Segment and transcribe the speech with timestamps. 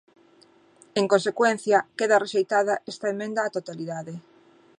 [0.99, 4.13] En consecuencia, queda rexeitada esta emenda á totalidade.